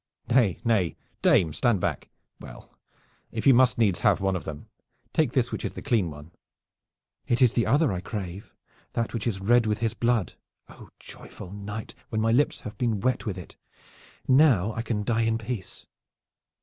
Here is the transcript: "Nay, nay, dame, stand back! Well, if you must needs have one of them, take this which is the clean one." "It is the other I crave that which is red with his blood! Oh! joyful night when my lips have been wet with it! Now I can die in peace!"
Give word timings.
"Nay, 0.31 0.59
nay, 0.65 0.97
dame, 1.21 1.53
stand 1.53 1.79
back! 1.79 2.09
Well, 2.39 2.73
if 3.31 3.45
you 3.45 3.53
must 3.53 3.77
needs 3.77 3.99
have 3.99 4.19
one 4.19 4.35
of 4.35 4.45
them, 4.45 4.67
take 5.13 5.33
this 5.33 5.51
which 5.51 5.63
is 5.63 5.75
the 5.75 5.83
clean 5.83 6.09
one." 6.09 6.31
"It 7.27 7.39
is 7.39 7.53
the 7.53 7.67
other 7.67 7.93
I 7.93 8.01
crave 8.01 8.51
that 8.93 9.13
which 9.13 9.27
is 9.27 9.39
red 9.39 9.67
with 9.67 9.77
his 9.77 9.93
blood! 9.93 10.33
Oh! 10.69 10.89
joyful 10.99 11.51
night 11.51 11.93
when 12.09 12.19
my 12.19 12.31
lips 12.31 12.61
have 12.61 12.79
been 12.79 12.99
wet 12.99 13.27
with 13.27 13.37
it! 13.37 13.57
Now 14.27 14.73
I 14.73 14.81
can 14.81 15.03
die 15.03 15.21
in 15.21 15.37
peace!" 15.37 15.85